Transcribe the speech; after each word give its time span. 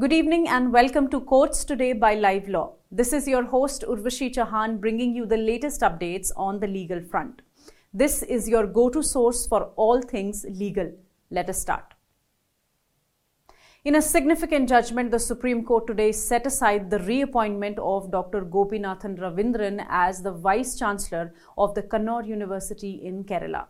Good 0.00 0.12
evening 0.12 0.46
and 0.46 0.72
welcome 0.72 1.08
to 1.10 1.20
Courts 1.20 1.64
Today 1.64 1.92
by 1.92 2.14
Live 2.14 2.48
Law. 2.48 2.74
This 2.92 3.12
is 3.12 3.26
your 3.26 3.42
host 3.42 3.82
Urvashi 3.82 4.32
Chahan 4.32 4.80
bringing 4.80 5.12
you 5.12 5.26
the 5.26 5.36
latest 5.36 5.80
updates 5.80 6.30
on 6.36 6.60
the 6.60 6.68
legal 6.68 7.00
front. 7.00 7.42
This 7.92 8.22
is 8.22 8.48
your 8.48 8.68
go 8.68 8.90
to 8.90 9.02
source 9.02 9.44
for 9.48 9.72
all 9.74 10.00
things 10.00 10.46
legal. 10.48 10.92
Let 11.32 11.48
us 11.48 11.60
start. 11.60 11.94
In 13.84 13.96
a 13.96 14.02
significant 14.02 14.68
judgment, 14.68 15.10
the 15.10 15.18
Supreme 15.18 15.64
Court 15.64 15.88
today 15.88 16.12
set 16.12 16.46
aside 16.46 16.90
the 16.90 17.00
reappointment 17.00 17.80
of 17.80 18.12
Dr. 18.12 18.42
Gopinathan 18.42 19.18
Ravindran 19.18 19.84
as 19.88 20.22
the 20.22 20.30
Vice 20.30 20.78
Chancellor 20.78 21.34
of 21.56 21.74
the 21.74 21.82
Kannur 21.82 22.24
University 22.24 23.00
in 23.02 23.24
Kerala. 23.24 23.66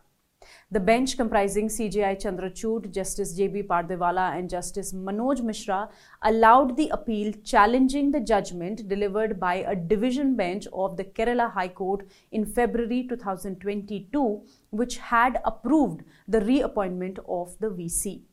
The 0.70 0.80
bench 0.80 1.16
comprising 1.16 1.68
CJI 1.68 2.20
Chandrachud, 2.22 2.92
Justice 2.92 3.32
J.B. 3.32 3.62
Pardiwala 3.62 4.38
and 4.38 4.50
Justice 4.50 4.92
Manoj 4.92 5.42
Mishra 5.42 5.88
allowed 6.20 6.76
the 6.76 6.90
appeal 6.90 7.32
challenging 7.42 8.10
the 8.10 8.20
judgment 8.20 8.86
delivered 8.86 9.40
by 9.40 9.54
a 9.54 9.74
division 9.74 10.36
bench 10.36 10.66
of 10.74 10.98
the 10.98 11.04
Kerala 11.04 11.50
High 11.50 11.68
Court 11.68 12.06
in 12.32 12.44
February 12.44 13.06
2022 13.08 14.42
which 14.68 14.98
had 14.98 15.40
approved 15.46 16.02
the 16.28 16.42
reappointment 16.42 17.18
of 17.26 17.58
the 17.60 17.70
VC. 17.70 18.27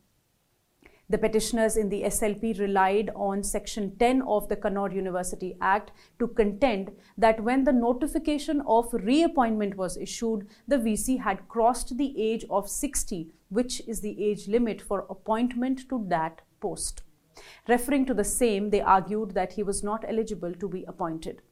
The 1.07 1.19
petitioners 1.19 1.77
in 1.77 1.89
the 1.89 2.01
SLP 2.03 2.59
relied 2.59 3.11
on 3.15 3.43
Section 3.43 3.95
10 3.97 4.23
of 4.23 4.49
the 4.49 4.55
Kannur 4.55 4.91
University 4.91 5.55
Act 5.61 5.91
to 6.17 6.27
contend 6.27 6.91
that 7.15 7.43
when 7.43 7.63
the 7.63 7.71
notification 7.71 8.61
of 8.65 8.91
reappointment 8.91 9.77
was 9.77 9.97
issued, 9.97 10.47
the 10.67 10.77
VC 10.77 11.19
had 11.19 11.47
crossed 11.47 11.95
the 11.97 12.19
age 12.19 12.43
of 12.49 12.67
60, 12.67 13.31
which 13.49 13.81
is 13.87 14.01
the 14.01 14.23
age 14.23 14.47
limit 14.47 14.81
for 14.81 15.05
appointment 15.07 15.87
to 15.89 16.03
that 16.07 16.41
post. 16.59 17.03
Referring 17.67 18.07
to 18.07 18.15
the 18.15 18.23
same, 18.23 18.71
they 18.71 18.81
argued 18.81 19.35
that 19.35 19.53
he 19.53 19.61
was 19.61 19.83
not 19.83 20.05
eligible 20.07 20.53
to 20.55 20.67
be 20.67 20.85
appointed. 20.87 21.43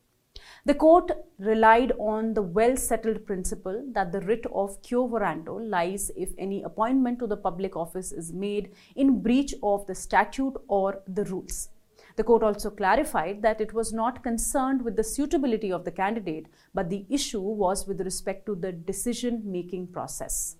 The 0.66 0.74
court 0.74 1.12
relied 1.40 1.92
on 2.00 2.34
the 2.34 2.42
well 2.42 2.78
settled 2.78 3.26
principle 3.26 3.84
that 3.92 4.14
the 4.14 4.22
writ 4.22 4.46
of 4.46 4.82
quo 4.82 5.06
warranto 5.06 5.58
lies 5.58 6.10
if 6.16 6.32
any 6.38 6.64
appointment 6.64 7.20
to 7.20 7.28
the 7.28 7.36
public 7.36 7.76
office 7.76 8.14
is 8.14 8.32
made 8.32 8.72
in 8.96 9.22
breach 9.22 9.54
of 9.62 9.86
the 9.88 9.96
statute 9.96 10.56
or 10.70 11.02
the 11.06 11.26
rules. 11.26 11.68
The 12.16 12.24
court 12.24 12.44
also 12.44 12.70
clarified 12.70 13.42
that 13.42 13.60
it 13.60 13.74
was 13.74 13.92
not 13.92 14.24
concerned 14.24 14.86
with 14.86 14.96
the 14.96 15.04
suitability 15.04 15.70
of 15.70 15.84
the 15.84 15.92
candidate, 15.92 16.48
but 16.74 16.90
the 16.90 17.06
issue 17.10 17.42
was 17.42 17.86
with 17.86 18.00
respect 18.00 18.46
to 18.46 18.56
the 18.56 18.72
decision 18.72 19.42
making 19.46 19.88
process. 19.88 20.56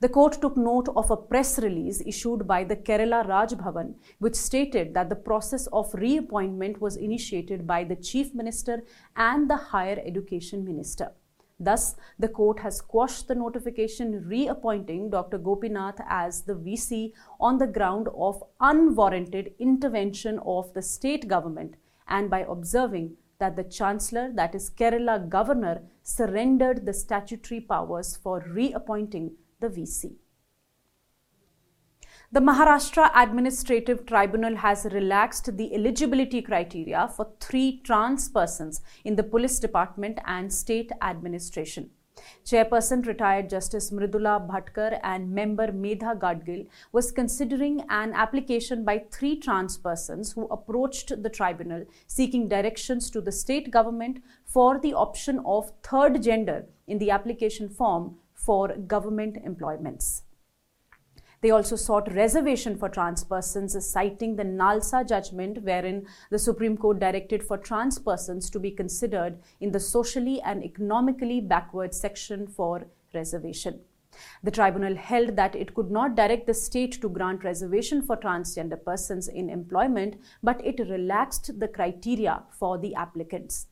The 0.00 0.08
court 0.08 0.40
took 0.40 0.56
note 0.56 0.88
of 0.94 1.10
a 1.10 1.16
press 1.16 1.58
release 1.58 2.00
issued 2.06 2.46
by 2.46 2.62
the 2.62 2.76
Kerala 2.76 3.26
Raj 3.26 3.54
Bhavan, 3.54 3.94
which 4.20 4.36
stated 4.36 4.94
that 4.94 5.08
the 5.08 5.16
process 5.16 5.66
of 5.72 5.92
reappointment 5.92 6.80
was 6.80 6.94
initiated 6.96 7.66
by 7.66 7.82
the 7.82 7.96
Chief 7.96 8.32
Minister 8.32 8.84
and 9.16 9.50
the 9.50 9.56
Higher 9.56 10.00
Education 10.06 10.64
Minister. 10.64 11.10
Thus, 11.58 11.96
the 12.16 12.28
court 12.28 12.60
has 12.60 12.80
quashed 12.80 13.26
the 13.26 13.34
notification 13.34 14.24
reappointing 14.28 15.10
Dr. 15.10 15.36
Gopinath 15.36 16.00
as 16.08 16.42
the 16.42 16.54
VC 16.54 17.12
on 17.40 17.58
the 17.58 17.66
ground 17.66 18.06
of 18.16 18.44
unwarranted 18.60 19.52
intervention 19.58 20.38
of 20.46 20.72
the 20.74 20.82
state 20.82 21.26
government 21.26 21.74
and 22.06 22.30
by 22.30 22.46
observing 22.48 23.16
that 23.40 23.56
the 23.56 23.64
Chancellor, 23.64 24.30
that 24.34 24.54
is 24.54 24.70
Kerala 24.70 25.28
Governor, 25.28 25.82
surrendered 26.04 26.86
the 26.86 26.94
statutory 26.94 27.60
powers 27.60 28.16
for 28.16 28.44
reappointing 28.48 29.32
the 29.60 29.68
VC. 29.68 30.14
The 32.30 32.40
Maharashtra 32.40 33.10
Administrative 33.14 34.04
Tribunal 34.04 34.56
has 34.56 34.84
relaxed 34.92 35.56
the 35.56 35.74
eligibility 35.74 36.42
criteria 36.42 37.08
for 37.08 37.32
three 37.40 37.80
trans 37.84 38.28
persons 38.28 38.82
in 39.04 39.16
the 39.16 39.22
police 39.22 39.58
department 39.58 40.18
and 40.26 40.52
state 40.52 40.92
administration. 41.02 41.90
Chairperson 42.44 43.06
retired 43.06 43.48
Justice 43.48 43.90
Mridula 43.90 44.46
Bhatkar 44.46 45.00
and 45.02 45.30
member 45.30 45.68
Medha 45.68 46.18
Gadgil 46.18 46.66
was 46.92 47.10
considering 47.10 47.84
an 47.88 48.12
application 48.12 48.84
by 48.84 49.04
three 49.10 49.38
trans 49.40 49.78
persons 49.78 50.32
who 50.32 50.46
approached 50.48 51.22
the 51.22 51.30
tribunal 51.30 51.84
seeking 52.06 52.48
directions 52.48 53.10
to 53.10 53.20
the 53.20 53.32
state 53.32 53.70
government 53.70 54.22
for 54.44 54.78
the 54.78 54.92
option 54.92 55.40
of 55.46 55.72
third 55.82 56.22
gender 56.22 56.66
in 56.86 56.98
the 56.98 57.10
application 57.10 57.68
form 57.68 58.16
for 58.48 58.68
government 58.94 59.36
employments. 59.44 60.22
They 61.42 61.50
also 61.50 61.76
sought 61.76 62.14
reservation 62.14 62.78
for 62.78 62.88
trans 62.88 63.22
persons, 63.22 63.76
citing 63.86 64.36
the 64.36 64.44
NALSA 64.44 65.06
judgment, 65.06 65.62
wherein 65.62 66.06
the 66.30 66.38
Supreme 66.38 66.78
Court 66.78 66.98
directed 66.98 67.44
for 67.44 67.58
trans 67.58 67.98
persons 67.98 68.48
to 68.50 68.58
be 68.58 68.70
considered 68.70 69.38
in 69.60 69.70
the 69.72 69.78
socially 69.78 70.40
and 70.40 70.64
economically 70.64 71.42
backward 71.42 71.94
section 71.94 72.46
for 72.46 72.86
reservation. 73.12 73.80
The 74.42 74.50
tribunal 74.50 74.96
held 74.96 75.36
that 75.36 75.54
it 75.54 75.74
could 75.74 75.90
not 75.90 76.16
direct 76.16 76.46
the 76.46 76.54
state 76.54 77.00
to 77.02 77.08
grant 77.10 77.44
reservation 77.44 78.00
for 78.02 78.16
transgender 78.16 78.82
persons 78.82 79.28
in 79.28 79.50
employment, 79.50 80.16
but 80.42 80.64
it 80.64 80.80
relaxed 80.80 81.60
the 81.60 81.68
criteria 81.68 82.44
for 82.58 82.78
the 82.78 82.94
applicants. 82.94 83.66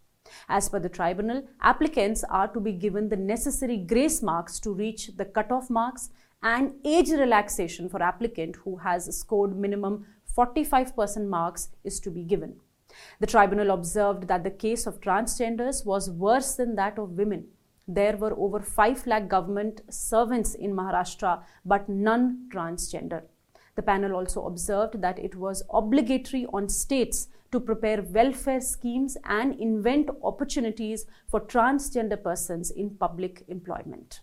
As 0.48 0.68
per 0.68 0.78
the 0.78 0.88
tribunal, 0.88 1.42
applicants 1.60 2.24
are 2.24 2.48
to 2.48 2.60
be 2.60 2.72
given 2.72 3.08
the 3.08 3.16
necessary 3.16 3.76
grace 3.76 4.22
marks 4.22 4.58
to 4.60 4.72
reach 4.72 5.16
the 5.16 5.24
cutoff 5.24 5.70
marks 5.70 6.10
and 6.42 6.74
age 6.84 7.10
relaxation 7.10 7.88
for 7.88 8.02
applicant 8.02 8.56
who 8.56 8.76
has 8.76 9.14
scored 9.16 9.56
minimum 9.58 10.06
45% 10.36 11.26
marks 11.28 11.68
is 11.82 11.98
to 12.00 12.10
be 12.10 12.22
given. 12.22 12.56
The 13.20 13.26
tribunal 13.26 13.70
observed 13.70 14.28
that 14.28 14.44
the 14.44 14.50
case 14.50 14.86
of 14.86 15.00
transgenders 15.00 15.84
was 15.84 16.10
worse 16.10 16.54
than 16.54 16.76
that 16.76 16.98
of 16.98 17.10
women. 17.10 17.48
There 17.88 18.16
were 18.16 18.34
over 18.38 18.60
5 18.60 19.06
lakh 19.06 19.28
government 19.28 19.80
servants 19.90 20.54
in 20.54 20.72
Maharashtra, 20.72 21.42
but 21.64 21.88
none 21.88 22.48
transgender. 22.52 23.22
The 23.76 23.82
panel 23.82 24.16
also 24.16 24.46
observed 24.46 25.02
that 25.02 25.18
it 25.18 25.36
was 25.36 25.62
obligatory 25.70 26.46
on 26.52 26.68
states 26.68 27.28
to 27.52 27.60
prepare 27.60 28.02
welfare 28.02 28.60
schemes 28.60 29.16
and 29.24 29.58
invent 29.60 30.10
opportunities 30.22 31.06
for 31.28 31.40
transgender 31.40 32.20
persons 32.22 32.70
in 32.70 32.90
public 32.90 33.44
employment. 33.48 34.20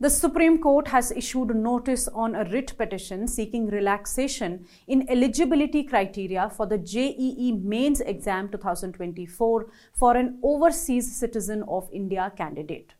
The 0.00 0.08
Supreme 0.08 0.62
Court 0.62 0.88
has 0.88 1.12
issued 1.12 1.54
notice 1.54 2.08
on 2.08 2.34
a 2.34 2.44
writ 2.44 2.76
petition 2.78 3.28
seeking 3.28 3.66
relaxation 3.66 4.66
in 4.88 5.06
eligibility 5.10 5.84
criteria 5.84 6.48
for 6.48 6.66
the 6.66 6.78
JEE 6.78 7.60
Mains 7.62 8.00
Exam 8.00 8.48
2024 8.48 9.66
for 9.92 10.16
an 10.16 10.38
overseas 10.42 11.14
citizen 11.14 11.62
of 11.68 11.86
India 11.92 12.32
candidate. 12.34 12.94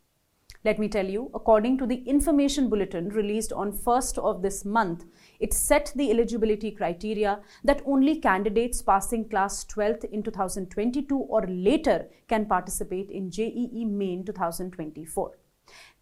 Let 0.63 0.79
me 0.79 0.89
tell 0.91 1.07
you, 1.07 1.31
according 1.33 1.79
to 1.79 1.87
the 1.87 2.03
information 2.07 2.69
bulletin 2.69 3.09
released 3.09 3.51
on 3.51 3.73
1st 3.73 4.19
of 4.19 4.43
this 4.43 4.63
month, 4.63 5.07
it 5.39 5.55
set 5.55 5.91
the 5.97 6.11
eligibility 6.11 6.71
criteria 6.71 7.41
that 7.65 7.81
only 7.87 8.21
candidates 8.21 8.83
passing 8.83 9.27
class 9.31 9.65
12th 9.65 10.05
in 10.05 10.23
2022 10.23 11.17
or 11.17 11.47
later 11.47 12.09
can 12.29 12.45
participate 12.45 13.11
in 13.11 13.31
JEE 13.31 13.87
Main 13.87 14.23
2024. 14.23 15.39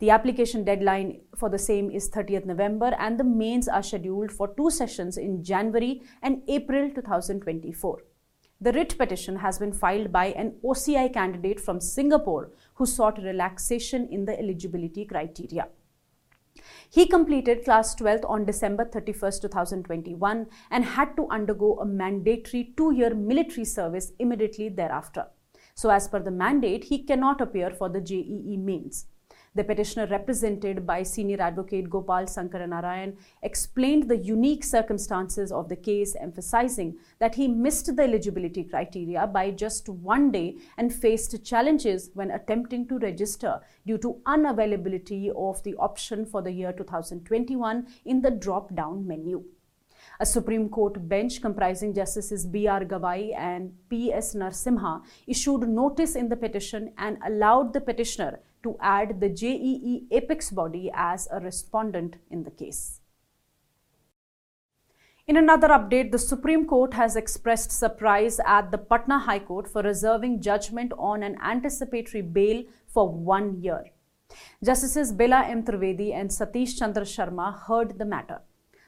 The 0.01 0.11
application 0.11 0.65
deadline 0.65 1.21
for 1.37 1.49
the 1.49 1.59
same 1.59 1.89
is 1.93 2.11
30th 2.11 2.45
November 2.45 2.97
and 2.99 3.17
the 3.17 3.23
mains 3.23 3.69
are 3.69 3.83
scheduled 3.85 4.33
for 4.33 4.49
two 4.57 4.71
sessions 4.71 5.19
in 5.19 5.45
January 5.45 6.03
and 6.21 6.43
April 6.49 6.91
2024. 6.91 8.03
The 8.61 8.73
writ 8.73 8.99
petition 8.99 9.37
has 9.37 9.61
been 9.61 9.73
filed 9.73 10.11
by 10.11 10.27
an 10.27 10.57
OCI 10.65 11.13
candidate 11.13 11.61
from 11.61 11.81
Singapore 11.81 12.51
who 12.75 12.87
sought 12.87 13.23
relaxation 13.23 14.09
in 14.11 14.25
the 14.25 14.37
eligibility 14.37 15.05
criteria. 15.05 15.69
He 16.91 17.07
completed 17.07 17.65
class 17.65 17.95
12th 17.95 18.29
on 18.29 18.45
December 18.45 18.85
31, 18.85 19.33
2021 19.43 20.47
and 20.73 20.85
had 20.85 21.15
to 21.17 21.29
undergo 21.29 21.79
a 21.79 21.87
mandatory 21.87 22.75
two 22.77 22.93
year 22.93 23.15
military 23.15 23.65
service 23.65 24.11
immediately 24.19 24.69
thereafter. 24.69 25.27
So, 25.77 25.91
as 25.91 26.09
per 26.09 26.19
the 26.19 26.33
mandate, 26.33 26.83
he 26.83 27.05
cannot 27.05 27.41
appear 27.41 27.71
for 27.71 27.89
the 27.89 28.01
JEE 28.01 28.57
mains. 28.57 29.07
The 29.59 29.65
petitioner, 29.65 30.07
represented 30.07 30.87
by 30.87 31.03
senior 31.03 31.43
advocate 31.43 31.91
Gopal 31.91 32.27
Sankaranarayan, 32.27 33.17
explained 33.43 34.09
the 34.09 34.17
unique 34.17 34.63
circumstances 34.63 35.51
of 35.51 35.69
the 35.69 35.75
case, 35.75 36.15
emphasizing 36.15 36.97
that 37.19 37.35
he 37.35 37.49
missed 37.49 37.97
the 37.97 38.05
eligibility 38.05 38.63
criteria 38.63 39.27
by 39.27 39.51
just 39.51 39.89
one 39.89 40.31
day 40.31 40.59
and 40.77 40.95
faced 40.95 41.45
challenges 41.45 42.11
when 42.15 42.31
attempting 42.31 42.87
to 42.87 43.01
register 43.01 43.61
due 43.85 43.99
to 43.99 44.21
unavailability 44.27 45.31
of 45.35 45.61
the 45.65 45.75
option 45.75 46.25
for 46.25 46.41
the 46.41 46.53
year 46.53 46.73
2021 46.73 47.85
in 48.05 48.23
the 48.23 48.31
drop 48.31 48.73
down 48.77 49.05
menu. 49.09 49.43
A 50.21 50.27
Supreme 50.27 50.69
Court 50.69 51.09
bench 51.09 51.43
comprising 51.43 51.93
Justices 51.93 52.47
B.R. 52.47 52.85
Gavai 52.85 53.37
and 53.37 53.73
P.S. 53.91 54.37
Narasimha 54.37 55.03
issued 55.27 55.69
notice 55.69 56.15
in 56.15 56.29
the 56.29 56.37
petition 56.37 56.93
and 56.97 57.19
allowed 57.27 57.73
the 57.73 57.81
petitioner 57.81 58.39
to 58.63 58.77
add 58.81 59.21
the 59.21 59.29
JEE 59.29 60.07
apex 60.11 60.51
body 60.51 60.91
as 60.95 61.29
a 61.31 61.41
respondent 61.41 62.17
in 62.31 62.45
the 62.45 62.51
case. 62.51 63.01
In 65.27 65.37
another 65.37 65.69
update, 65.69 66.11
the 66.11 66.19
Supreme 66.19 66.67
Court 66.67 66.95
has 66.95 67.15
expressed 67.15 67.71
surprise 67.71 68.41
at 68.47 68.71
the 68.71 68.79
Patna 68.79 69.19
High 69.19 69.41
Court 69.41 69.69
for 69.69 69.83
reserving 69.83 70.41
judgment 70.41 70.93
on 70.99 71.23
an 71.23 71.37
anticipatory 71.43 72.23
bail 72.23 72.65
for 72.87 73.13
one 73.13 73.61
year. 73.61 73.85
Justices 74.65 75.13
Bela 75.13 75.45
M. 75.47 75.65
Trivedi 75.65 76.15
and 76.15 76.31
Satish 76.31 76.79
Chandra 76.79 77.03
Sharma 77.03 77.55
heard 77.67 77.99
the 77.99 78.07
matter. 78.07 78.41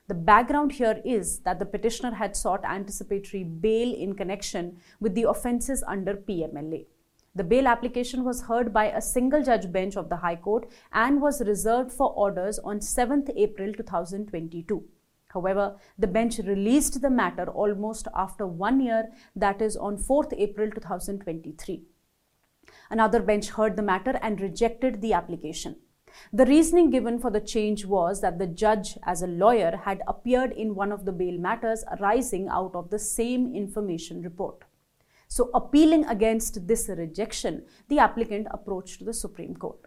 The 0.09 0.15
background 0.15 0.73
here 0.73 1.01
is 1.05 1.41
that 1.41 1.59
the 1.59 1.67
petitioner 1.67 2.15
had 2.15 2.35
sought 2.35 2.65
anticipatory 2.65 3.45
bail 3.45 3.95
in 3.95 4.15
connection 4.15 4.79
with 4.99 5.15
the 5.15 5.29
offences 5.29 5.85
under 5.87 6.15
PMLA. 6.15 6.87
The 7.33 7.45
bail 7.45 7.69
application 7.69 8.25
was 8.25 8.43
heard 8.43 8.73
by 8.73 8.87
a 8.87 9.01
single 9.01 9.43
judge 9.43 9.71
bench 9.71 9.97
of 9.97 10.09
the 10.09 10.17
High 10.17 10.35
Court 10.35 10.69
and 10.93 11.23
was 11.23 11.41
reserved 11.47 11.93
for 11.93 12.13
orders 12.13 12.59
on 12.59 12.81
7th 12.81 13.31
April 13.37 13.73
2022. 13.73 14.85
However, 15.29 15.77
the 15.97 16.09
bench 16.09 16.39
released 16.39 17.01
the 17.01 17.11
matter 17.11 17.49
almost 17.49 18.09
after 18.17 18.49
one 18.49 18.81
year, 18.81 19.13
that 19.37 19.63
is 19.63 19.77
on 19.77 19.97
4th 19.97 20.33
April 20.37 20.73
2023. 20.73 21.85
Another 22.91 23.23
bench 23.23 23.51
heard 23.51 23.77
the 23.77 23.83
matter 23.83 24.19
and 24.23 24.41
rejected 24.41 25.01
the 25.01 25.13
application. 25.13 25.77
The 26.33 26.47
reasoning 26.47 26.91
given 26.91 27.21
for 27.21 27.31
the 27.31 27.41
change 27.41 27.87
was 27.87 28.21
that 28.23 28.41
the 28.41 28.49
judge, 28.49 28.99
as 29.05 29.23
a 29.23 29.29
lawyer, 29.29 29.77
had 29.85 30.03
appeared 30.09 30.51
in 30.51 30.75
one 30.75 30.91
of 30.91 31.05
the 31.05 31.13
bail 31.13 31.39
matters 31.39 31.85
arising 31.93 32.49
out 32.49 32.75
of 32.75 32.91
the 32.91 32.99
same 32.99 33.55
information 33.55 34.21
report. 34.23 34.65
So, 35.31 35.49
appealing 35.55 36.05
against 36.07 36.67
this 36.67 36.89
rejection, 36.89 37.65
the 37.89 38.01
applicant 38.01 38.49
approached 38.51 39.05
the 39.05 39.15
Supreme 39.15 39.55
Court. 39.55 39.79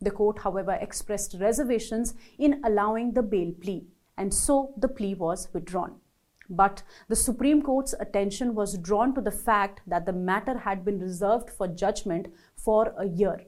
The 0.00 0.10
court, 0.10 0.38
however, 0.38 0.72
expressed 0.72 1.36
reservations 1.38 2.14
in 2.38 2.60
allowing 2.64 3.12
the 3.12 3.22
bail 3.22 3.52
plea 3.60 3.86
and 4.16 4.32
so 4.32 4.72
the 4.76 4.88
plea 4.88 5.14
was 5.14 5.48
withdrawn. 5.52 5.96
But 6.48 6.82
the 7.08 7.16
Supreme 7.16 7.60
Court's 7.60 7.94
attention 7.98 8.54
was 8.54 8.78
drawn 8.78 9.14
to 9.14 9.20
the 9.20 9.30
fact 9.30 9.80
that 9.86 10.06
the 10.06 10.12
matter 10.12 10.58
had 10.58 10.84
been 10.84 11.00
reserved 11.00 11.50
for 11.50 11.68
judgment 11.68 12.28
for 12.56 12.94
a 12.96 13.06
year. 13.06 13.44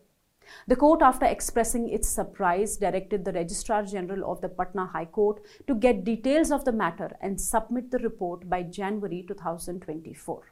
The 0.66 0.76
court, 0.76 1.02
after 1.02 1.26
expressing 1.26 1.88
its 1.88 2.08
surprise, 2.08 2.76
directed 2.76 3.24
the 3.24 3.32
Registrar 3.32 3.84
General 3.84 4.30
of 4.30 4.40
the 4.40 4.48
Patna 4.48 4.86
High 4.86 5.04
Court 5.04 5.40
to 5.66 5.74
get 5.74 6.04
details 6.04 6.50
of 6.50 6.64
the 6.64 6.72
matter 6.72 7.16
and 7.20 7.40
submit 7.40 7.90
the 7.90 7.98
report 7.98 8.48
by 8.48 8.62
January 8.62 9.24
2024. 9.28 10.42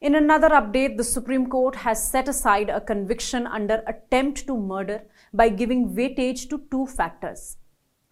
In 0.00 0.14
another 0.14 0.48
update, 0.48 0.96
the 0.96 1.04
Supreme 1.04 1.48
Court 1.48 1.76
has 1.76 2.10
set 2.10 2.26
aside 2.26 2.70
a 2.70 2.80
conviction 2.80 3.46
under 3.46 3.82
attempt 3.86 4.46
to 4.46 4.56
murder 4.56 5.02
by 5.32 5.50
giving 5.50 5.94
weightage 5.94 6.48
to 6.48 6.62
two 6.70 6.86
factors 6.86 7.58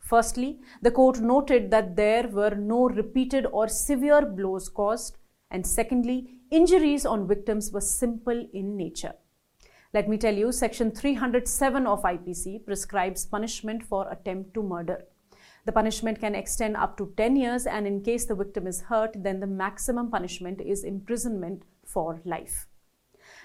Firstly, 0.09 0.59
the 0.81 0.91
court 0.91 1.21
noted 1.21 1.71
that 1.71 1.95
there 1.95 2.29
were 2.29 2.55
no 2.55 2.89
repeated 2.89 3.45
or 3.45 3.69
severe 3.69 4.25
blows 4.25 4.71
caused, 4.71 5.19
and 5.51 5.67
secondly, 5.67 6.41
injuries 6.51 7.05
on 7.05 7.29
victims 7.29 7.71
were 7.73 7.83
simple 7.83 8.49
in 8.55 8.75
nature. 8.75 9.13
Let 9.93 10.09
me 10.09 10.17
tell 10.17 10.35
you, 10.35 10.51
Section 10.51 10.93
307 10.93 11.87
of 11.87 12.05
IPC 12.05 12.65
prescribes 12.65 13.27
punishment 13.27 13.83
for 13.83 14.11
attempt 14.11 14.55
to 14.55 14.63
murder. 14.63 15.05
The 15.67 15.73
punishment 15.73 16.21
can 16.21 16.35
extend 16.35 16.79
up 16.79 16.97
to 16.97 17.13
10 17.19 17.37
years, 17.37 17.67
and 17.67 17.87
in 17.87 18.03
case 18.03 18.25
the 18.25 18.35
victim 18.35 18.67
is 18.67 18.81
hurt, 18.81 19.13
then 19.15 19.41
the 19.41 19.47
maximum 19.47 20.11
punishment 20.11 20.63
is 20.63 20.85
imprisonment 20.85 21.65
for 21.89 22.21
life. 22.25 22.67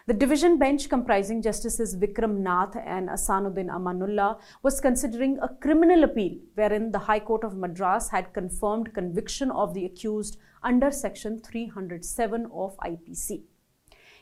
The 0.05 0.13
division 0.13 0.57
bench 0.57 0.89
comprising 0.89 1.41
Justices 1.41 1.95
Vikram 1.95 2.39
Nath 2.39 2.75
and 2.75 3.09
Ahsanuddin 3.09 3.69
Amanullah 3.69 4.39
was 4.61 4.81
considering 4.81 5.39
a 5.41 5.55
criminal 5.61 6.03
appeal 6.03 6.39
wherein 6.55 6.91
the 6.91 6.99
High 6.99 7.21
Court 7.21 7.43
of 7.45 7.55
Madras 7.55 8.09
had 8.09 8.33
confirmed 8.33 8.93
conviction 8.93 9.49
of 9.49 9.73
the 9.73 9.85
accused 9.85 10.37
under 10.61 10.91
Section 10.91 11.39
307 11.39 12.45
of 12.53 12.77
IPC. 12.77 13.43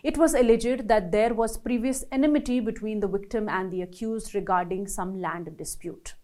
It 0.03 0.17
was 0.17 0.33
alleged 0.33 0.87
that 0.87 1.11
there 1.11 1.33
was 1.33 1.57
previous 1.57 2.03
enmity 2.11 2.59
between 2.59 2.99
the 2.99 3.07
victim 3.07 3.47
and 3.49 3.71
the 3.71 3.81
accused 3.81 4.33
regarding 4.33 4.87
some 4.87 5.19
land 5.19 5.55
dispute. 5.57 6.15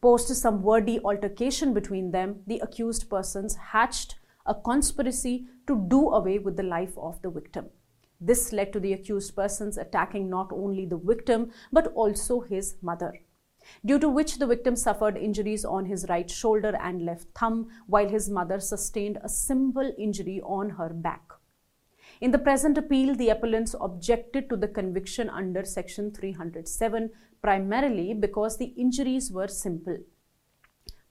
Post 0.00 0.34
some 0.34 0.62
wordy 0.62 0.98
altercation 1.00 1.72
between 1.72 2.10
them, 2.10 2.42
the 2.46 2.60
accused 2.60 3.08
persons 3.08 3.56
hatched 3.56 4.16
a 4.46 4.54
conspiracy 4.54 5.46
to 5.66 5.86
do 5.88 6.10
away 6.10 6.38
with 6.38 6.56
the 6.56 6.62
life 6.62 6.96
of 6.96 7.20
the 7.22 7.30
victim. 7.30 7.66
This 8.20 8.52
led 8.52 8.72
to 8.72 8.80
the 8.80 8.92
accused 8.92 9.34
persons 9.34 9.76
attacking 9.76 10.30
not 10.30 10.52
only 10.52 10.86
the 10.86 10.96
victim 10.96 11.50
but 11.72 11.88
also 11.88 12.40
his 12.40 12.76
mother, 12.80 13.20
due 13.84 13.98
to 13.98 14.08
which 14.08 14.38
the 14.38 14.46
victim 14.46 14.76
suffered 14.76 15.16
injuries 15.16 15.64
on 15.64 15.86
his 15.86 16.06
right 16.08 16.30
shoulder 16.30 16.76
and 16.80 17.04
left 17.04 17.26
thumb, 17.34 17.68
while 17.86 18.08
his 18.08 18.30
mother 18.30 18.60
sustained 18.60 19.18
a 19.22 19.28
simple 19.28 19.92
injury 19.98 20.40
on 20.44 20.70
her 20.70 20.90
back. 20.90 21.22
In 22.20 22.30
the 22.30 22.38
present 22.38 22.78
appeal, 22.78 23.16
the 23.16 23.30
appellants 23.30 23.74
objected 23.80 24.48
to 24.48 24.56
the 24.56 24.68
conviction 24.68 25.28
under 25.28 25.64
Section 25.64 26.12
307 26.12 27.10
primarily 27.42 28.14
because 28.14 28.56
the 28.56 28.72
injuries 28.76 29.32
were 29.32 29.48
simple. 29.48 29.98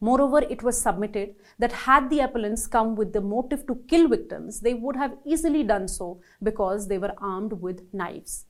Moreover, 0.03 0.39
it 0.39 0.63
was 0.63 0.81
submitted 0.81 1.35
that 1.59 1.71
had 1.71 2.09
the 2.09 2.21
appellants 2.21 2.65
come 2.65 2.95
with 2.95 3.13
the 3.13 3.21
motive 3.21 3.67
to 3.67 3.75
kill 3.87 4.07
victims, 4.07 4.59
they 4.59 4.73
would 4.73 4.95
have 4.95 5.15
easily 5.23 5.63
done 5.63 5.87
so 5.87 6.19
because 6.41 6.87
they 6.87 6.97
were 6.97 7.13
armed 7.19 7.53
with 7.53 7.87
knives. 7.93 8.45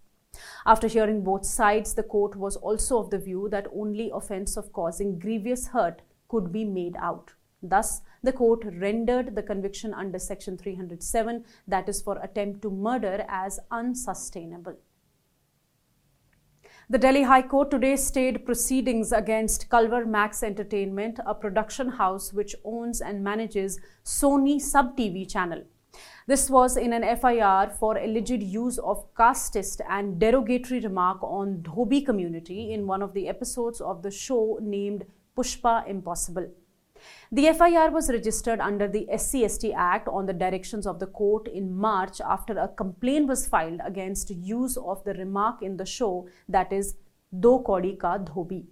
After 0.65 0.87
hearing 0.87 1.23
both 1.23 1.45
sides, 1.45 1.93
the 1.93 2.03
court 2.03 2.37
was 2.37 2.55
also 2.55 2.99
of 2.99 3.09
the 3.09 3.19
view 3.19 3.49
that 3.49 3.67
only 3.75 4.09
offense 4.13 4.55
of 4.55 4.71
causing 4.71 5.19
grievous 5.19 5.67
hurt 5.67 6.01
could 6.29 6.53
be 6.53 6.63
made 6.63 6.95
out. 6.97 7.33
Thus, 7.61 8.01
the 8.23 8.31
court 8.31 8.63
rendered 8.63 9.35
the 9.35 9.43
conviction 9.43 9.93
under 9.93 10.19
Section 10.19 10.57
307, 10.57 11.43
that 11.67 11.89
is 11.89 12.01
for 12.01 12.17
attempt 12.23 12.61
to 12.61 12.71
murder, 12.71 13.25
as 13.27 13.59
unsustainable. 13.69 14.77
The 16.91 16.97
Delhi 16.97 17.23
High 17.23 17.43
Court 17.43 17.71
today 17.71 17.95
stayed 17.95 18.45
proceedings 18.45 19.13
against 19.13 19.69
Culver 19.69 20.05
Max 20.05 20.43
Entertainment, 20.43 21.21
a 21.25 21.33
production 21.33 21.87
house 21.87 22.33
which 22.33 22.53
owns 22.65 22.99
and 22.99 23.23
manages 23.23 23.79
Sony 24.03 24.59
SAB 24.59 24.97
TV 24.97 25.25
channel. 25.25 25.63
This 26.27 26.49
was 26.49 26.75
in 26.75 26.91
an 26.91 27.03
FIR 27.17 27.77
for 27.79 27.97
alleged 27.97 28.43
use 28.43 28.77
of 28.77 29.05
casteist 29.13 29.79
and 29.89 30.19
derogatory 30.19 30.81
remark 30.81 31.23
on 31.23 31.59
Dhobi 31.63 32.05
community 32.05 32.73
in 32.73 32.85
one 32.85 33.01
of 33.01 33.13
the 33.13 33.29
episodes 33.29 33.79
of 33.79 34.03
the 34.03 34.11
show 34.11 34.59
named 34.61 35.05
Pushpa 35.37 35.87
Impossible. 35.87 36.49
The 37.31 37.53
FIR 37.53 37.91
was 37.91 38.09
registered 38.09 38.59
under 38.59 38.87
the 38.87 39.07
SC/ST 39.15 39.73
Act 39.75 40.07
on 40.07 40.25
the 40.25 40.33
directions 40.33 40.85
of 40.85 40.99
the 40.99 41.07
court 41.07 41.47
in 41.47 41.75
March 41.75 42.19
after 42.21 42.57
a 42.57 42.67
complaint 42.67 43.27
was 43.27 43.47
filed 43.47 43.79
against 43.85 44.29
use 44.29 44.77
of 44.77 45.03
the 45.03 45.13
remark 45.13 45.61
in 45.61 45.77
the 45.77 45.85
show 45.85 46.27
that 46.49 46.73
is 46.73 46.95
Do 47.39 47.63
Kaudi 47.65 47.97
Ka 47.97 48.17
Dhobi. 48.17 48.65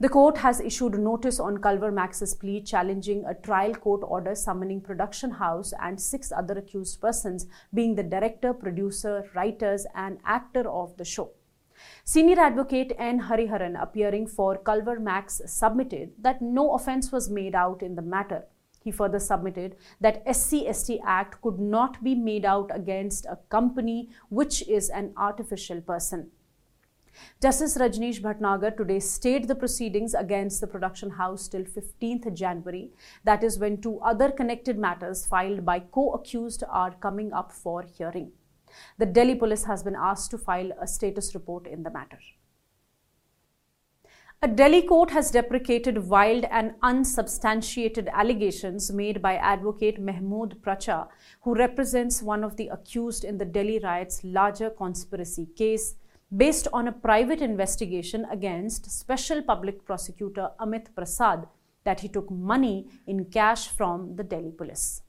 The 0.00 0.08
court 0.08 0.38
has 0.38 0.60
issued 0.60 0.98
notice 0.98 1.38
on 1.38 1.58
Culver 1.58 1.92
Max's 1.92 2.34
plea 2.34 2.62
challenging 2.62 3.24
a 3.26 3.34
trial 3.34 3.74
court 3.74 4.02
order 4.04 4.34
summoning 4.34 4.80
production 4.80 5.30
house 5.30 5.72
and 5.80 6.00
six 6.00 6.32
other 6.32 6.58
accused 6.58 7.00
persons 7.00 7.46
being 7.74 7.94
the 7.94 8.02
director, 8.02 8.54
producer, 8.54 9.28
writers 9.34 9.86
and 9.94 10.18
actor 10.24 10.68
of 10.68 10.96
the 10.96 11.04
show. 11.04 11.30
Senior 12.04 12.40
advocate 12.40 12.92
N. 12.98 13.20
Hariharan, 13.22 13.80
appearing 13.80 14.26
for 14.26 14.56
Culver 14.58 14.98
Max, 14.98 15.40
submitted 15.46 16.12
that 16.18 16.42
no 16.42 16.74
offence 16.74 17.12
was 17.12 17.28
made 17.30 17.54
out 17.54 17.82
in 17.82 17.94
the 17.94 18.02
matter. 18.02 18.44
He 18.82 18.92
further 18.92 19.18
submitted 19.18 19.76
that 20.00 20.22
SC/ST 20.26 21.00
Act 21.04 21.42
could 21.42 21.58
not 21.58 22.02
be 22.02 22.14
made 22.14 22.44
out 22.44 22.70
against 22.72 23.26
a 23.26 23.38
company 23.48 24.08
which 24.30 24.66
is 24.68 24.88
an 24.88 25.12
artificial 25.16 25.80
person. 25.80 26.30
Justice 27.42 27.76
Rajnish 27.76 28.20
Bhatnagar 28.22 28.76
today 28.76 29.00
stayed 29.00 29.48
the 29.48 29.54
proceedings 29.56 30.14
against 30.14 30.60
the 30.60 30.68
production 30.68 31.10
house 31.10 31.48
till 31.48 31.64
15th 31.64 32.32
January. 32.32 32.92
That 33.24 33.42
is 33.42 33.58
when 33.58 33.80
two 33.80 33.98
other 34.00 34.30
connected 34.30 34.78
matters 34.78 35.26
filed 35.26 35.64
by 35.64 35.80
co-accused 35.80 36.62
are 36.68 36.94
coming 36.94 37.32
up 37.32 37.50
for 37.50 37.82
hearing. 37.82 38.32
The 38.98 39.06
Delhi 39.06 39.34
police 39.34 39.64
has 39.64 39.82
been 39.82 39.96
asked 39.96 40.30
to 40.32 40.38
file 40.38 40.72
a 40.80 40.86
status 40.86 41.34
report 41.34 41.66
in 41.66 41.82
the 41.82 41.90
matter. 41.90 42.18
A 44.40 44.46
Delhi 44.46 44.82
court 44.82 45.10
has 45.10 45.32
deprecated 45.32 46.08
wild 46.08 46.44
and 46.44 46.74
unsubstantiated 46.82 48.08
allegations 48.12 48.92
made 48.92 49.20
by 49.20 49.34
advocate 49.34 50.00
Mahmood 50.00 50.62
Pracha, 50.62 51.08
who 51.40 51.56
represents 51.56 52.22
one 52.22 52.44
of 52.44 52.56
the 52.56 52.68
accused 52.68 53.24
in 53.24 53.36
the 53.36 53.44
Delhi 53.44 53.80
riots' 53.80 54.22
larger 54.22 54.70
conspiracy 54.70 55.46
case, 55.56 55.96
based 56.36 56.68
on 56.72 56.86
a 56.86 56.92
private 56.92 57.42
investigation 57.42 58.26
against 58.30 58.88
Special 58.88 59.42
Public 59.42 59.84
Prosecutor 59.84 60.50
Amit 60.60 60.94
Prasad 60.94 61.48
that 61.82 61.98
he 61.98 62.08
took 62.08 62.30
money 62.30 62.86
in 63.08 63.24
cash 63.24 63.66
from 63.66 64.14
the 64.14 64.22
Delhi 64.22 64.52
police. 64.52 65.02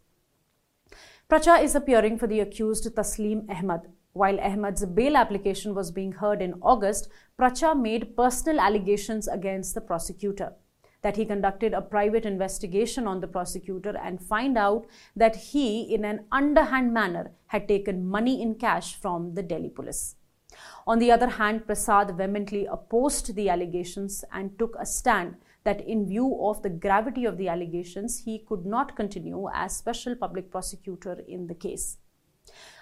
Pracha 1.29 1.61
is 1.63 1.75
appearing 1.75 2.17
for 2.17 2.25
the 2.25 2.39
accused 2.39 2.85
Taslim 2.95 3.47
Ahmed. 3.55 3.81
While 4.13 4.39
Ahmed's 4.39 4.83
bail 4.83 5.15
application 5.15 5.75
was 5.75 5.91
being 5.91 6.13
heard 6.13 6.41
in 6.41 6.55
August, 6.59 7.07
Pracha 7.39 7.79
made 7.79 8.17
personal 8.17 8.59
allegations 8.59 9.27
against 9.27 9.75
the 9.75 9.81
prosecutor. 9.81 10.55
that 11.01 11.15
he 11.15 11.25
conducted 11.25 11.73
a 11.73 11.81
private 11.81 12.25
investigation 12.25 13.07
on 13.07 13.21
the 13.21 13.27
prosecutor 13.27 13.95
and 13.97 14.21
find 14.21 14.57
out 14.57 14.85
that 15.15 15.35
he, 15.35 15.81
in 15.93 16.03
an 16.03 16.25
underhand 16.31 16.93
manner, 16.93 17.31
had 17.47 17.67
taken 17.67 18.05
money 18.05 18.41
in 18.41 18.55
cash 18.55 18.95
from 18.95 19.33
the 19.33 19.43
Delhi 19.43 19.69
police. 19.69 20.15
On 20.85 20.99
the 20.99 21.11
other 21.11 21.29
hand, 21.29 21.65
Prasad 21.65 22.17
vehemently 22.17 22.65
opposed 22.65 23.33
the 23.33 23.49
allegations 23.49 24.25
and 24.33 24.57
took 24.59 24.75
a 24.77 24.85
stand 24.85 25.35
that 25.63 25.81
in 25.81 26.07
view 26.07 26.37
of 26.41 26.61
the 26.61 26.69
gravity 26.69 27.25
of 27.25 27.37
the 27.37 27.47
allegations, 27.47 28.23
he 28.25 28.39
could 28.47 28.65
not 28.65 28.95
continue 28.95 29.47
as 29.53 29.75
special 29.75 30.15
public 30.15 30.49
prosecutor 30.49 31.21
in 31.27 31.47
the 31.47 31.55
case. 31.55 31.97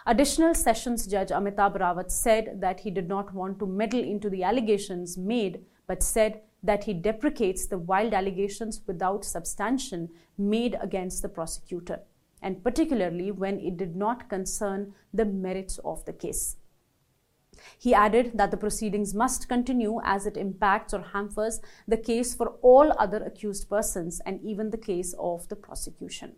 Additional 0.05 0.53
Sessions 0.53 1.05
Judge 1.07 1.29
Amitabh 1.29 1.77
Rawat 1.77 2.11
said 2.11 2.61
that 2.61 2.79
he 2.79 2.91
did 2.91 3.09
not 3.09 3.33
want 3.33 3.59
to 3.59 3.65
meddle 3.65 4.03
into 4.03 4.29
the 4.29 4.43
allegations 4.43 5.17
made, 5.17 5.65
but 5.87 6.01
said 6.03 6.41
that 6.63 6.85
he 6.85 6.93
deprecates 6.93 7.65
the 7.65 7.77
wild 7.77 8.13
allegations 8.13 8.81
without 8.87 9.25
substantiation 9.25 10.09
made 10.37 10.77
against 10.81 11.21
the 11.21 11.29
prosecutor, 11.29 11.99
and 12.41 12.63
particularly 12.63 13.31
when 13.31 13.59
it 13.59 13.77
did 13.77 13.95
not 13.95 14.29
concern 14.29 14.93
the 15.13 15.25
merits 15.25 15.77
of 15.83 16.05
the 16.05 16.13
case. 16.13 16.55
He 17.77 17.93
added 17.93 18.31
that 18.35 18.51
the 18.51 18.57
proceedings 18.57 19.13
must 19.13 19.47
continue 19.47 19.99
as 20.03 20.25
it 20.25 20.37
impacts 20.37 20.93
or 20.93 21.01
hampers 21.01 21.59
the 21.87 21.97
case 21.97 22.33
for 22.33 22.55
all 22.61 22.93
other 22.97 23.23
accused 23.23 23.69
persons 23.69 24.21
and 24.25 24.41
even 24.41 24.69
the 24.69 24.77
case 24.77 25.13
of 25.19 25.47
the 25.49 25.55
prosecution. 25.55 26.35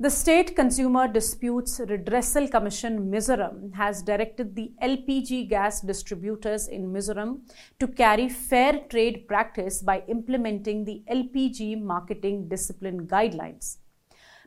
The 0.00 0.10
State 0.10 0.56
Consumer 0.56 1.06
Disputes 1.06 1.78
Redressal 1.78 2.50
Commission 2.50 3.12
Mizoram 3.12 3.72
has 3.74 4.02
directed 4.02 4.56
the 4.56 4.72
LPG 4.82 5.48
gas 5.48 5.80
distributors 5.80 6.66
in 6.66 6.92
Mizoram 6.92 7.42
to 7.78 7.86
carry 7.86 8.28
fair 8.28 8.80
trade 8.90 9.28
practice 9.28 9.82
by 9.82 10.02
implementing 10.08 10.84
the 10.84 11.04
LPG 11.08 11.80
marketing 11.80 12.48
discipline 12.48 13.06
guidelines. 13.06 13.76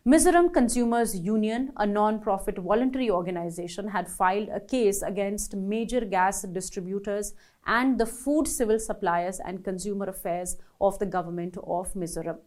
Mizoram 0.07 0.53
Consumers 0.53 1.19
Union, 1.19 1.73
a 1.75 1.85
non-profit 1.85 2.59
voluntary 2.59 3.09
organization, 3.09 3.89
had 3.89 4.07
filed 4.07 4.47
a 4.47 4.61
case 4.61 5.01
against 5.01 5.53
major 5.53 5.99
gas 5.99 6.43
distributors 6.43 7.33
and 7.65 7.99
the 7.99 8.05
food 8.05 8.47
civil 8.47 8.79
suppliers 8.79 9.41
and 9.43 9.65
consumer 9.65 10.05
affairs 10.05 10.55
of 10.79 10.97
the 10.99 11.05
government 11.05 11.57
of 11.57 11.93
Mizoram. 11.93 12.37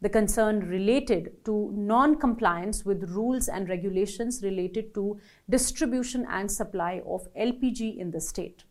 The 0.00 0.08
concern 0.08 0.60
related 0.60 1.44
to 1.44 1.70
non 1.76 2.16
compliance 2.16 2.86
with 2.86 3.10
rules 3.10 3.48
and 3.48 3.68
regulations 3.68 4.42
related 4.42 4.94
to 4.94 5.20
distribution 5.50 6.26
and 6.30 6.50
supply 6.50 7.02
of 7.06 7.28
LPG 7.38 7.98
in 7.98 8.10
the 8.10 8.22
state. 8.22 8.64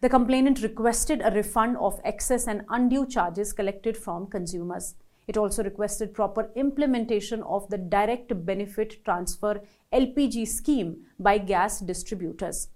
The 0.00 0.08
complainant 0.08 0.62
requested 0.62 1.20
a 1.22 1.30
refund 1.30 1.76
of 1.76 2.00
excess 2.04 2.46
and 2.46 2.62
undue 2.70 3.06
charges 3.06 3.52
collected 3.52 3.98
from 3.98 4.28
consumers. 4.28 4.94
It 5.26 5.36
also 5.36 5.64
requested 5.64 6.14
proper 6.14 6.50
implementation 6.54 7.42
of 7.42 7.68
the 7.68 7.78
direct 7.78 8.46
benefit 8.46 9.04
transfer 9.04 9.60
LPG 9.92 10.46
scheme 10.46 11.06
by 11.18 11.38
gas 11.38 11.80
distributors. 11.80 12.68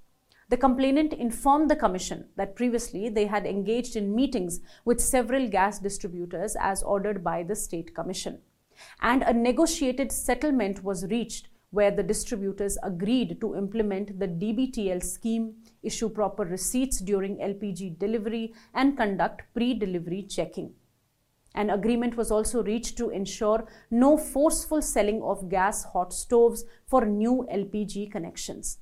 The 0.48 0.56
complainant 0.56 1.12
informed 1.12 1.70
the 1.70 1.76
Commission 1.76 2.26
that 2.36 2.56
previously 2.56 3.08
they 3.08 3.26
had 3.26 3.46
engaged 3.46 3.94
in 3.94 4.16
meetings 4.16 4.58
with 4.84 5.00
several 5.00 5.48
gas 5.48 5.78
distributors 5.78 6.56
as 6.58 6.82
ordered 6.82 7.22
by 7.22 7.44
the 7.44 7.54
State 7.54 7.94
Commission. 7.94 8.40
And 9.00 9.22
a 9.22 9.32
negotiated 9.32 10.10
settlement 10.10 10.82
was 10.82 11.06
reached 11.06 11.46
where 11.70 11.92
the 11.92 12.02
distributors 12.02 12.76
agreed 12.82 13.40
to 13.40 13.54
implement 13.54 14.18
the 14.18 14.26
DBTL 14.26 15.04
scheme, 15.04 15.54
issue 15.84 16.08
proper 16.08 16.44
receipts 16.44 16.98
during 16.98 17.36
LPG 17.36 17.98
delivery, 18.00 18.52
and 18.74 18.96
conduct 18.96 19.42
pre 19.54 19.74
delivery 19.74 20.22
checking. 20.22 20.74
An 21.54 21.70
agreement 21.70 22.16
was 22.16 22.30
also 22.30 22.62
reached 22.62 22.96
to 22.98 23.10
ensure 23.10 23.66
no 23.90 24.16
forceful 24.16 24.80
selling 24.82 25.22
of 25.22 25.48
gas 25.48 25.84
hot 25.84 26.12
stoves 26.12 26.64
for 26.86 27.04
new 27.04 27.46
LPG 27.52 28.10
connections 28.10 28.78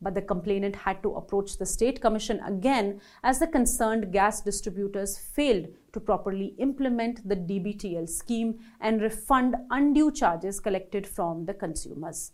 but 0.00 0.14
the 0.14 0.22
complainant 0.22 0.76
had 0.76 1.02
to 1.02 1.14
approach 1.14 1.58
the 1.58 1.66
State 1.66 2.00
Commission 2.00 2.40
again 2.40 3.00
as 3.22 3.38
the 3.38 3.46
concerned 3.46 4.12
gas 4.12 4.40
distributors 4.40 5.18
failed 5.18 5.66
to 5.92 6.00
properly 6.00 6.54
implement 6.58 7.26
the 7.28 7.36
DBTL 7.36 8.08
scheme 8.08 8.58
and 8.80 9.00
refund 9.00 9.56
undue 9.70 10.12
charges 10.12 10.60
collected 10.60 11.06
from 11.06 11.46
the 11.46 11.54
consumers. 11.54 12.32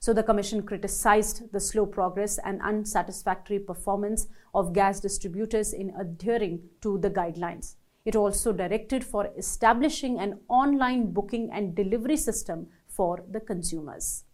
So 0.00 0.12
the 0.12 0.22
Commission 0.22 0.62
criticized 0.62 1.52
the 1.52 1.60
slow 1.60 1.86
progress 1.86 2.38
and 2.38 2.60
unsatisfactory 2.60 3.60
performance 3.60 4.26
of 4.52 4.72
gas 4.72 4.98
distributors 4.98 5.72
in 5.72 5.94
adhering 5.98 6.60
to 6.80 6.98
the 6.98 7.10
guidelines. 7.10 7.76
It 8.04 8.16
also 8.16 8.52
directed 8.52 9.04
for 9.04 9.30
establishing 9.38 10.18
an 10.18 10.40
online 10.48 11.12
booking 11.12 11.50
and 11.52 11.74
delivery 11.74 12.16
system 12.16 12.66
for 12.88 13.24
the 13.30 13.40
consumers. 13.40 14.24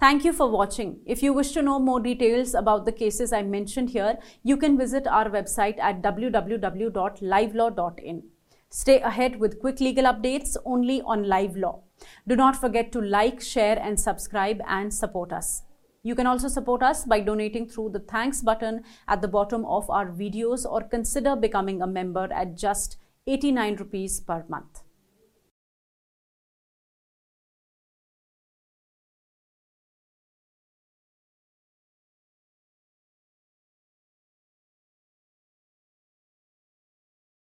Thank 0.00 0.24
you 0.24 0.32
for 0.32 0.48
watching. 0.48 1.00
If 1.06 1.24
you 1.24 1.32
wish 1.32 1.50
to 1.52 1.62
know 1.62 1.80
more 1.80 1.98
details 1.98 2.54
about 2.54 2.86
the 2.86 2.92
cases 2.92 3.32
I 3.32 3.42
mentioned 3.42 3.90
here, 3.90 4.16
you 4.44 4.56
can 4.56 4.78
visit 4.78 5.08
our 5.08 5.28
website 5.28 5.76
at 5.80 6.02
www.livelaw.in. 6.02 8.22
Stay 8.70 9.00
ahead 9.00 9.40
with 9.40 9.58
quick 9.58 9.80
legal 9.80 10.04
updates 10.04 10.56
only 10.64 11.02
on 11.02 11.24
Live 11.24 11.56
Law. 11.56 11.82
Do 12.28 12.36
not 12.36 12.54
forget 12.54 12.92
to 12.92 13.00
like, 13.00 13.40
share, 13.40 13.76
and 13.76 13.98
subscribe 13.98 14.60
and 14.68 14.94
support 14.94 15.32
us. 15.32 15.64
You 16.08 16.14
can 16.14 16.26
also 16.26 16.48
support 16.48 16.82
us 16.82 17.04
by 17.04 17.20
donating 17.20 17.68
through 17.68 17.90
the 17.90 17.98
thanks 17.98 18.40
button 18.40 18.82
at 19.08 19.20
the 19.20 19.28
bottom 19.28 19.66
of 19.66 19.90
our 19.90 20.06
videos 20.06 20.64
or 20.64 20.80
consider 20.82 21.36
becoming 21.36 21.82
a 21.82 21.86
member 21.86 22.32
at 22.32 22.56
just 22.56 22.96
89 23.26 23.76
rupees 23.76 24.18
per 24.18 24.42
month. 24.48 24.87